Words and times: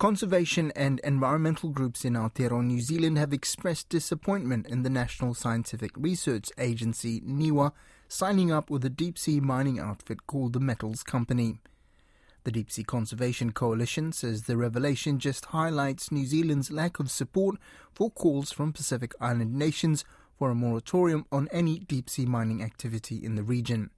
Conservation 0.00 0.72
and 0.74 0.98
environmental 1.00 1.68
groups 1.68 2.06
in 2.06 2.14
Aotearoa, 2.14 2.64
New 2.64 2.80
Zealand 2.80 3.18
have 3.18 3.34
expressed 3.34 3.90
disappointment 3.90 4.66
in 4.66 4.82
the 4.82 4.88
National 4.88 5.34
Scientific 5.34 5.90
Research 5.94 6.50
Agency, 6.56 7.20
NIWA, 7.20 7.72
signing 8.08 8.50
up 8.50 8.70
with 8.70 8.82
a 8.82 8.88
deep 8.88 9.18
sea 9.18 9.40
mining 9.40 9.78
outfit 9.78 10.26
called 10.26 10.54
the 10.54 10.58
Metals 10.58 11.02
Company. 11.02 11.58
The 12.44 12.50
Deep 12.50 12.72
Sea 12.72 12.82
Conservation 12.82 13.52
Coalition 13.52 14.12
says 14.12 14.44
the 14.44 14.56
revelation 14.56 15.18
just 15.18 15.44
highlights 15.44 16.10
New 16.10 16.24
Zealand's 16.24 16.70
lack 16.70 16.98
of 16.98 17.10
support 17.10 17.56
for 17.92 18.10
calls 18.10 18.50
from 18.50 18.72
Pacific 18.72 19.12
Island 19.20 19.54
nations 19.54 20.06
for 20.38 20.50
a 20.50 20.54
moratorium 20.54 21.26
on 21.30 21.46
any 21.52 21.78
deep 21.78 22.08
sea 22.08 22.24
mining 22.24 22.62
activity 22.62 23.22
in 23.22 23.34
the 23.34 23.42
region. 23.42 23.90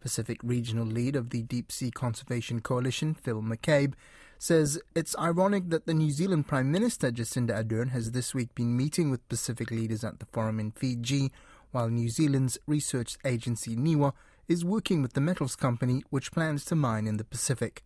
Pacific 0.00 0.38
Regional 0.42 0.86
Lead 0.86 1.16
of 1.16 1.28
the 1.28 1.42
Deep 1.42 1.70
Sea 1.70 1.90
Conservation 1.90 2.60
Coalition, 2.60 3.12
Phil 3.12 3.42
McCabe, 3.42 3.92
says 4.38 4.80
it's 4.94 5.18
ironic 5.18 5.68
that 5.70 5.86
the 5.86 5.94
New 5.94 6.10
Zealand 6.10 6.46
Prime 6.46 6.70
Minister 6.70 7.10
Jacinda 7.10 7.62
Ardern 7.62 7.90
has 7.90 8.12
this 8.12 8.34
week 8.34 8.54
been 8.54 8.76
meeting 8.76 9.10
with 9.10 9.28
Pacific 9.28 9.70
leaders 9.70 10.04
at 10.04 10.20
the 10.20 10.26
forum 10.26 10.60
in 10.60 10.70
Fiji, 10.70 11.32
while 11.72 11.88
New 11.88 12.08
Zealand's 12.08 12.56
research 12.66 13.18
agency 13.24 13.74
NIWA 13.74 14.12
is 14.46 14.64
working 14.64 15.02
with 15.02 15.14
the 15.14 15.20
metals 15.20 15.56
company 15.56 16.02
which 16.10 16.30
plans 16.30 16.64
to 16.66 16.76
mine 16.76 17.06
in 17.06 17.16
the 17.16 17.24
Pacific. 17.24 17.82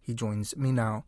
He 0.00 0.14
joins 0.14 0.56
me 0.56 0.70
now. 0.70 1.04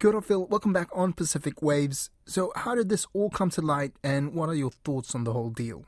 Kia 0.00 0.10
ora, 0.10 0.22
Phil. 0.22 0.46
Welcome 0.46 0.72
back 0.72 0.88
on 0.94 1.12
Pacific 1.12 1.60
Waves. 1.60 2.08
So, 2.24 2.52
how 2.56 2.74
did 2.74 2.88
this 2.88 3.06
all 3.12 3.28
come 3.28 3.50
to 3.50 3.60
light, 3.60 3.92
and 4.02 4.32
what 4.34 4.48
are 4.48 4.54
your 4.54 4.70
thoughts 4.70 5.14
on 5.14 5.24
the 5.24 5.34
whole 5.34 5.50
deal? 5.50 5.84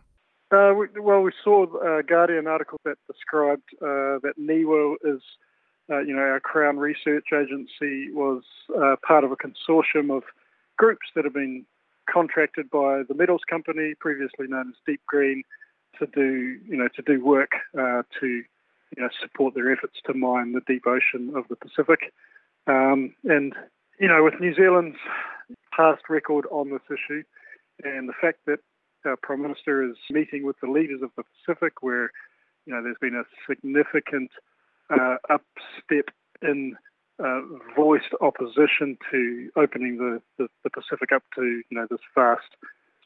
Uh, 0.55 0.75
we, 0.77 0.87
well, 1.01 1.23
we 1.23 1.33
saw 1.43 1.65
a 1.65 2.03
Guardian 2.03 2.47
article 2.47 2.79
that 2.85 2.99
described 3.11 3.63
uh, 3.81 4.21
that 4.23 4.35
NIWA 4.39 4.97
is 5.03 5.23
uh, 5.93 6.01
you 6.01 6.15
know, 6.15 6.23
our 6.23 6.41
Crown 6.41 6.79
Research 6.79 7.27
Agency 7.33 8.11
was 8.13 8.43
uh, 8.77 8.97
part 9.07 9.25
of 9.25 9.33
a 9.33 9.37
consortium 9.37 10.17
of 10.17 10.23
groups 10.79 11.07
that 11.15 11.25
have 11.25 11.35
been 11.35 11.67
contracted 12.11 12.71
by 12.71 13.03
the 13.09 13.15
metals 13.15 13.43
company, 13.49 13.95
previously 14.01 14.47
known 14.49 14.71
as 14.71 14.75
Deep 14.87 15.03
Green, 15.07 15.43
to 15.99 16.07
do, 16.07 16.59
you 16.67 16.77
know, 16.77 16.89
to 16.97 17.03
do 17.03 17.23
work 17.23 17.51
uh, 17.79 18.03
to, 18.19 18.27
you 18.27 19.03
know, 19.03 19.09
support 19.21 19.55
their 19.55 19.71
efforts 19.71 19.99
to 20.07 20.15
mine 20.15 20.53
the 20.53 20.63
deep 20.67 20.85
ocean 20.87 21.33
of 21.37 21.45
the 21.49 21.57
Pacific. 21.57 22.13
Um, 22.67 23.15
and, 23.25 23.53
you 24.01 24.09
know, 24.09 24.25
with 24.25 24.41
New 24.41 24.55
Zealand's 24.55 24.97
past 25.77 26.03
record 26.09 26.47
on 26.51 26.71
this 26.71 26.81
issue, 26.89 27.23
and 27.85 28.09
the 28.09 28.15
fact 28.21 28.39
that 28.47 28.61
our 29.05 29.17
Prime 29.17 29.43
Minister 29.43 29.85
is 29.85 29.97
meeting 30.11 30.45
with 30.45 30.57
the 30.63 30.71
leaders 30.71 31.03
of 31.03 31.11
the 31.17 31.25
Pacific, 31.25 31.83
where, 31.83 32.11
you 32.65 32.73
know, 32.73 32.83
there's 32.83 32.97
been 33.01 33.17
a 33.17 33.25
significant 33.49 34.31
uh, 34.91 35.17
upstep 35.31 36.15
in 36.43 36.77
uh, 37.23 37.41
voiced 37.77 38.13
opposition 38.21 38.97
to 39.11 39.51
opening 39.57 39.97
the, 39.97 40.21
the, 40.39 40.49
the, 40.65 40.71
Pacific 40.71 41.13
up 41.15 41.23
to 41.35 41.43
you 41.43 41.79
know 41.79 41.87
this 41.91 42.01
vast 42.15 42.57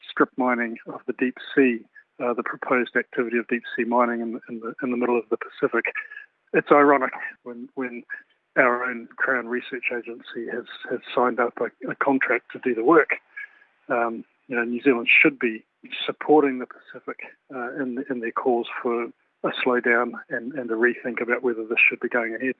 strip 0.09 0.29
mining 0.37 0.77
of 0.87 1.01
the 1.05 1.13
deep 1.19 1.35
sea, 1.53 1.79
uh, 2.23 2.33
the 2.33 2.43
proposed 2.43 2.95
activity 2.95 3.37
of 3.37 3.47
deep 3.47 3.63
sea 3.75 3.83
mining 3.83 4.21
in, 4.21 4.39
in, 4.49 4.59
the 4.59 4.73
in 4.81 4.91
the 4.91 4.97
middle 4.97 5.17
of 5.17 5.25
the 5.29 5.37
Pacific. 5.37 5.85
It's 6.53 6.71
ironic 6.71 7.13
when 7.43 7.69
when 7.75 8.03
our 8.57 8.85
own 8.85 9.07
Crown 9.17 9.47
Research 9.47 9.85
Agency 9.91 10.49
has 10.51 10.65
has 10.89 10.99
signed 11.13 11.39
up 11.39 11.53
a, 11.59 11.91
a 11.91 11.95
contract 11.95 12.51
to 12.53 12.59
do 12.59 12.73
the 12.73 12.83
work. 12.83 13.11
Um, 13.89 14.25
you 14.47 14.55
know, 14.55 14.63
New 14.63 14.81
Zealand 14.81 15.09
should 15.09 15.37
be 15.37 15.63
supporting 16.05 16.59
the 16.59 16.65
Pacific 16.65 17.19
uh, 17.53 17.73
in 17.75 18.03
in 18.09 18.21
their 18.21 18.31
calls 18.31 18.67
for 18.81 19.07
a 19.43 19.49
slowdown 19.65 20.11
and, 20.29 20.53
and 20.53 20.69
a 20.71 20.73
rethink 20.73 21.21
about 21.21 21.43
whether 21.43 21.63
this 21.63 21.77
should 21.89 21.99
be 21.99 22.09
going 22.09 22.35
ahead. 22.35 22.55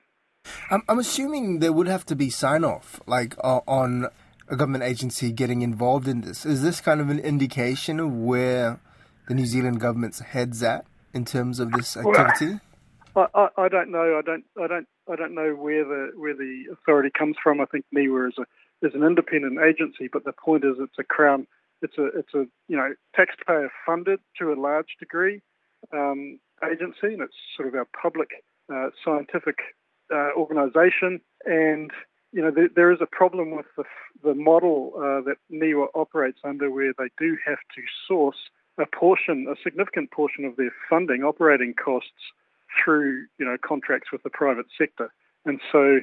I'm, 0.70 0.82
I'm 0.88 0.98
assuming 0.98 1.58
there 1.58 1.72
would 1.72 1.88
have 1.88 2.06
to 2.06 2.16
be 2.16 2.30
sign 2.30 2.64
off, 2.64 3.00
like 3.06 3.34
uh, 3.42 3.60
on 3.66 4.08
a 4.48 4.56
government 4.56 4.84
agency 4.84 5.32
getting 5.32 5.62
involved 5.62 6.08
in 6.08 6.22
this. 6.22 6.46
Is 6.46 6.62
this 6.62 6.80
kind 6.80 7.00
of 7.00 7.10
an 7.10 7.18
indication 7.18 8.00
of 8.00 8.12
where 8.12 8.80
the 9.28 9.34
New 9.34 9.46
Zealand 9.46 9.80
government's 9.80 10.20
heads 10.20 10.62
at 10.62 10.86
in 11.12 11.24
terms 11.24 11.60
of 11.60 11.72
this 11.72 11.96
activity? 11.96 12.60
Well, 13.14 13.28
I, 13.34 13.48
I, 13.56 13.64
I, 13.64 13.68
don't 13.68 13.90
know. 13.90 14.18
I 14.18 14.22
don't. 14.22 14.44
I 14.62 14.66
don't. 14.66 14.86
I 15.10 15.16
don't 15.16 15.34
know 15.34 15.54
where 15.54 15.84
the 15.84 16.12
where 16.16 16.34
the 16.34 16.64
authority 16.72 17.10
comes 17.16 17.36
from. 17.42 17.60
I 17.60 17.64
think 17.66 17.84
NIWA 17.94 18.28
is 18.28 18.34
a 18.38 18.86
is 18.86 18.94
an 18.94 19.02
independent 19.02 19.58
agency, 19.60 20.08
but 20.12 20.24
the 20.24 20.32
point 20.32 20.64
is, 20.64 20.76
it's 20.78 20.98
a 20.98 21.04
crown. 21.04 21.46
It's 21.82 21.98
a 21.98 22.06
it's 22.06 22.34
a 22.34 22.46
you 22.68 22.76
know 22.76 22.94
taxpayer 23.16 23.70
funded 23.84 24.20
to 24.38 24.52
a 24.52 24.54
large 24.54 24.96
degree. 25.00 25.42
Um, 25.92 26.38
agency, 26.70 27.14
and 27.14 27.22
it's 27.22 27.34
sort 27.56 27.68
of 27.68 27.74
our 27.74 27.86
public 28.00 28.28
uh, 28.72 28.90
scientific 29.04 29.58
uh, 30.12 30.30
organisation. 30.36 31.20
And 31.44 31.90
you 32.32 32.42
know, 32.42 32.50
there, 32.50 32.68
there 32.74 32.92
is 32.92 32.98
a 33.00 33.06
problem 33.06 33.50
with 33.52 33.66
the, 33.76 33.84
the 34.22 34.34
model 34.34 34.92
uh, 34.96 35.22
that 35.22 35.36
NIWA 35.50 35.86
operates 35.94 36.38
under, 36.44 36.70
where 36.70 36.92
they 36.98 37.08
do 37.18 37.36
have 37.46 37.58
to 37.74 37.82
source 38.06 38.36
a 38.78 38.86
portion, 38.86 39.46
a 39.50 39.56
significant 39.62 40.10
portion 40.10 40.44
of 40.44 40.56
their 40.56 40.72
funding, 40.88 41.22
operating 41.22 41.74
costs, 41.74 42.32
through 42.84 43.26
you 43.38 43.46
know 43.46 43.56
contracts 43.62 44.12
with 44.12 44.22
the 44.22 44.30
private 44.30 44.66
sector, 44.76 45.10
and 45.44 45.60
so 45.72 46.00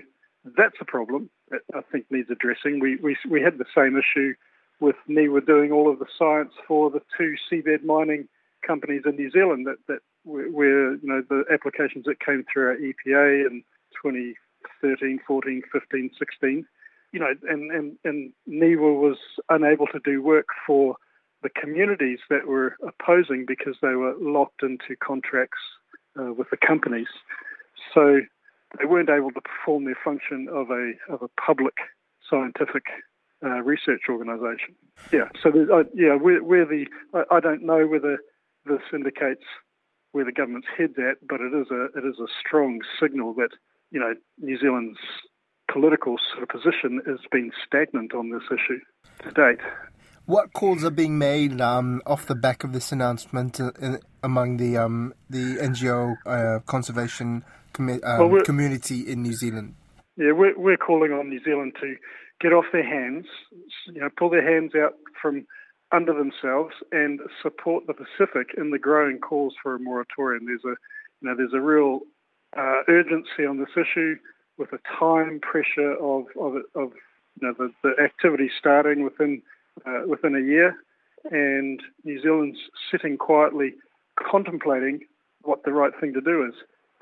that's 0.58 0.76
a 0.82 0.86
problem 0.86 1.30
that 1.50 1.62
I 1.74 1.82
think 1.92 2.06
needs 2.10 2.30
addressing. 2.30 2.80
We 2.80 2.98
we 2.98 3.16
we 3.30 3.42
had 3.42 3.58
the 3.58 3.66
same 3.76 3.98
issue 3.98 4.34
with 4.80 4.96
NIWA 5.10 5.46
doing 5.46 5.72
all 5.72 5.90
of 5.90 6.00
the 6.00 6.06
science 6.18 6.54
for 6.68 6.90
the 6.92 7.02
two 7.18 7.36
seabed 7.50 7.84
mining 7.84 8.28
companies 8.66 9.04
in 9.06 9.16
New 9.16 9.32
Zealand 9.32 9.68
that, 9.68 9.78
that 9.88 10.00
where, 10.26 10.94
you 10.94 11.00
know 11.04 11.24
the 11.30 11.44
applications 11.52 12.06
that 12.06 12.20
came 12.20 12.44
through 12.52 12.68
our 12.68 12.76
EPA 12.76 13.48
in 13.48 13.64
2013, 14.04 15.20
14, 15.26 15.62
15, 15.72 16.12
16, 16.18 16.66
you 17.12 17.20
know, 17.20 17.34
and 17.50 17.72
and 17.72 17.98
and 18.04 18.34
NIWA 18.50 19.00
was 19.00 19.18
unable 19.50 19.88
to 19.88 20.00
do 20.04 20.22
work 20.22 20.48
for 20.66 20.96
the 21.44 21.50
communities 21.50 22.20
that 22.30 22.48
were 22.48 22.76
opposing 22.86 23.46
because 23.48 23.76
they 23.82 23.94
were 23.94 24.16
locked 24.20 24.64
into 24.64 24.96
contracts 25.02 25.60
uh, 26.20 26.34
with 26.34 26.50
the 26.50 26.58
companies. 26.58 27.08
So 27.94 28.22
they 28.80 28.86
weren't 28.86 29.10
able 29.10 29.32
to 29.32 29.42
perform 29.42 29.86
their 29.86 29.98
function 30.04 30.48
of 30.52 30.70
a 30.72 30.94
of 31.10 31.22
a 31.22 31.30
public 31.40 31.76
scientific 32.30 32.86
uh, 33.44 33.62
research 33.62 34.02
organisation. 34.10 34.76
Yeah. 35.14 35.30
So 35.42 35.50
uh, 35.50 35.84
yeah, 35.94 36.16
we're, 36.16 36.44
we're 36.44 36.66
the 36.66 36.86
I, 37.14 37.36
I, 37.36 37.40
don't 37.40 37.64
know 37.64 37.86
whether 37.86 38.18
this 38.66 38.82
indicates 38.94 39.44
where 40.16 40.24
the 40.24 40.32
government's 40.32 40.68
head's 40.78 40.98
at, 40.98 41.18
but 41.28 41.42
it 41.42 41.54
is 41.54 41.68
a 41.72 41.86
it 41.94 42.06
is 42.08 42.18
a 42.22 42.28
strong 42.40 42.80
signal 43.02 43.34
that 43.34 43.50
you 43.92 44.00
know 44.00 44.14
New 44.40 44.58
Zealand's 44.58 44.98
political 45.70 46.16
sort 46.32 46.44
of 46.44 46.48
position 46.48 47.02
has 47.06 47.20
been 47.34 47.52
stagnant 47.68 48.14
on 48.14 48.30
this 48.30 48.44
issue 48.50 48.80
to 49.24 49.32
date. 49.32 49.60
What 50.26 50.54
calls 50.54 50.86
are 50.86 50.90
being 50.90 51.18
made 51.18 51.60
um, 51.60 52.02
off 52.06 52.28
the 52.28 52.34
back 52.34 52.64
of 52.64 52.72
this 52.72 52.94
announcement 52.94 53.60
uh, 53.60 53.72
in, 53.82 54.00
among 54.24 54.56
the 54.56 54.78
um, 54.78 55.14
the 55.30 55.58
NGO 55.58 56.16
uh, 56.26 56.60
conservation 56.66 57.44
um, 57.78 58.00
well, 58.32 58.42
community 58.46 59.02
in 59.02 59.22
New 59.22 59.34
Zealand? 59.34 59.76
Yeah, 60.16 60.32
we're, 60.32 60.58
we're 60.58 60.78
calling 60.78 61.12
on 61.12 61.28
New 61.28 61.44
Zealand 61.44 61.74
to 61.82 61.94
get 62.40 62.54
off 62.54 62.64
their 62.72 62.88
hands, 62.88 63.26
you 63.88 64.00
know, 64.00 64.08
pull 64.18 64.30
their 64.30 64.50
hands 64.50 64.72
out 64.76 64.94
from 65.22 65.46
under 65.92 66.14
themselves 66.14 66.74
and 66.92 67.20
support 67.42 67.86
the 67.88 67.94
Pacific 67.94 68.50
in 68.58 68.72
the 68.72 68.80
growing 68.80 69.20
calls 69.20 69.54
for 69.62 69.76
a 69.76 69.80
moratorium. 69.80 70.46
There's 70.46 70.66
a, 70.66 70.76
you 71.22 71.30
know, 71.30 71.36
there's 71.36 71.54
a 71.54 71.62
real 71.62 72.02
uh, 72.58 72.82
urgency 72.88 73.46
on 73.48 73.60
this 73.60 73.70
issue 73.76 74.16
with 74.58 74.70
a 74.74 74.80
time 75.00 75.40
pressure 75.42 75.94
of 75.94 76.26
of, 76.40 76.56
of 76.76 76.92
you 77.40 77.48
know, 77.48 77.54
the, 77.58 77.72
the 77.84 78.02
activity 78.04 78.50
starting 78.58 79.04
within 79.04 79.42
uh, 79.86 80.02
within 80.08 80.36
a 80.36 80.42
year, 80.42 80.76
and 81.32 81.82
New 82.04 82.22
Zealand's 82.22 82.60
sitting 82.92 83.18
quietly 83.18 83.76
contemplating 84.20 85.02
what 85.44 85.64
the 85.64 85.72
right 85.72 85.92
thing 86.00 86.14
to 86.14 86.22
do 86.22 86.46
is. 86.46 86.54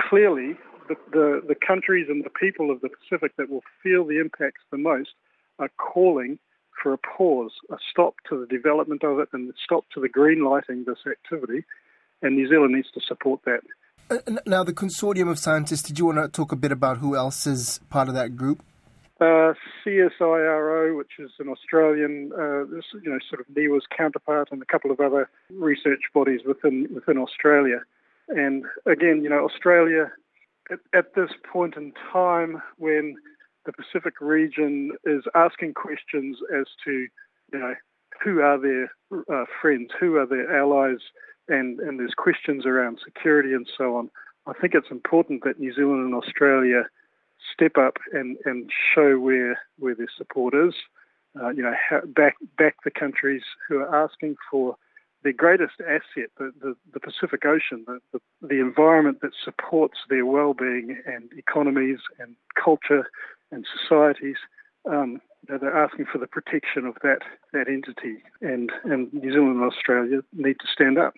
Clearly, 0.01 0.55
the, 0.89 0.95
the, 1.11 1.41
the 1.47 1.55
countries 1.55 2.07
and 2.09 2.23
the 2.23 2.29
people 2.29 2.71
of 2.71 2.81
the 2.81 2.89
Pacific 2.89 3.31
that 3.37 3.49
will 3.49 3.63
feel 3.81 4.05
the 4.05 4.19
impacts 4.19 4.61
the 4.71 4.77
most 4.77 5.11
are 5.59 5.69
calling 5.77 6.39
for 6.83 6.93
a 6.93 6.97
pause, 6.97 7.53
a 7.71 7.77
stop 7.89 8.15
to 8.29 8.39
the 8.39 8.45
development 8.45 9.03
of 9.03 9.19
it, 9.19 9.29
and 9.31 9.49
a 9.49 9.53
stop 9.63 9.85
to 9.93 10.01
the 10.01 10.09
green 10.09 10.43
lighting 10.43 10.83
this 10.85 10.99
activity. 11.09 11.63
And 12.21 12.35
New 12.35 12.47
Zealand 12.47 12.73
needs 12.73 12.91
to 12.91 13.01
support 13.07 13.41
that. 13.45 13.61
Uh, 14.09 14.17
now, 14.45 14.63
the 14.63 14.73
consortium 14.73 15.29
of 15.29 15.39
scientists, 15.39 15.83
did 15.83 15.97
you 15.97 16.05
want 16.05 16.17
to 16.17 16.27
talk 16.27 16.51
a 16.51 16.57
bit 16.57 16.71
about 16.71 16.97
who 16.97 17.15
else 17.15 17.47
is 17.47 17.79
part 17.89 18.09
of 18.09 18.15
that 18.15 18.35
group? 18.35 18.61
Uh, 19.21 19.53
CSIRO, 19.85 20.97
which 20.97 21.13
is 21.19 21.31
an 21.39 21.47
Australian, 21.47 22.31
uh, 22.37 22.65
you 22.65 23.09
know, 23.09 23.19
sort 23.29 23.39
of 23.39 23.47
NIWA's 23.55 23.85
counterpart, 23.95 24.49
and 24.51 24.61
a 24.61 24.65
couple 24.65 24.91
of 24.91 24.99
other 24.99 25.29
research 25.49 26.01
bodies 26.13 26.41
within 26.45 26.87
within 26.93 27.17
Australia. 27.17 27.79
And 28.27 28.65
again, 28.85 29.23
you 29.23 29.29
know, 29.29 29.45
Australia 29.45 30.11
at, 30.71 30.79
at 30.93 31.15
this 31.15 31.29
point 31.51 31.75
in 31.75 31.93
time, 32.11 32.61
when 32.77 33.15
the 33.65 33.73
Pacific 33.73 34.15
region 34.19 34.91
is 35.05 35.23
asking 35.35 35.73
questions 35.73 36.37
as 36.53 36.65
to, 36.83 37.07
you 37.51 37.59
know, 37.59 37.75
who 38.23 38.41
are 38.41 38.59
their 38.59 38.91
uh, 39.31 39.45
friends, 39.61 39.91
who 39.99 40.17
are 40.17 40.25
their 40.25 40.55
allies, 40.55 40.99
and, 41.47 41.79
and 41.79 41.99
there's 41.99 42.13
questions 42.15 42.65
around 42.65 42.99
security 43.03 43.53
and 43.53 43.67
so 43.77 43.95
on. 43.95 44.09
I 44.45 44.53
think 44.53 44.73
it's 44.73 44.91
important 44.91 45.43
that 45.43 45.59
New 45.59 45.73
Zealand 45.73 46.05
and 46.05 46.13
Australia 46.13 46.83
step 47.53 47.77
up 47.77 47.97
and, 48.11 48.37
and 48.45 48.69
show 48.93 49.19
where 49.19 49.59
where 49.77 49.95
their 49.95 50.09
support 50.17 50.53
is. 50.53 50.73
Uh, 51.41 51.49
you 51.49 51.63
know, 51.63 51.73
back 52.07 52.35
back 52.57 52.75
the 52.83 52.91
countries 52.91 53.41
who 53.67 53.79
are 53.79 54.03
asking 54.03 54.35
for 54.49 54.75
their 55.23 55.33
greatest 55.33 55.73
asset, 55.81 56.29
the, 56.37 56.51
the, 56.61 56.75
the 56.93 56.99
Pacific 56.99 57.45
Ocean, 57.45 57.83
the, 57.87 57.99
the, 58.11 58.19
the, 58.47 58.59
environment 58.59 59.19
that 59.21 59.31
supports 59.43 59.99
their 60.09 60.25
well-being 60.25 61.01
and 61.05 61.31
economies 61.37 61.99
and 62.19 62.35
culture 62.61 63.05
and 63.51 63.65
societies. 63.81 64.37
Um, 64.89 65.21
they're 65.47 65.75
asking 65.75 66.05
for 66.11 66.17
the 66.17 66.27
protection 66.27 66.85
of 66.85 66.95
that 67.03 67.19
that 67.51 67.67
entity, 67.67 68.23
and 68.41 68.71
and 68.85 69.13
New 69.13 69.31
Zealand 69.31 69.61
and 69.61 69.63
Australia 69.63 70.21
need 70.33 70.59
to 70.59 70.67
stand 70.71 70.97
up. 70.97 71.13